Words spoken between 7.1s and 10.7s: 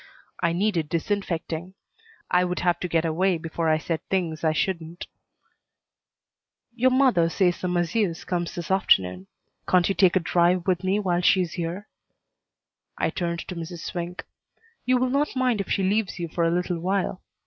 says the masseuse comes this afternoon. Can't you take a drive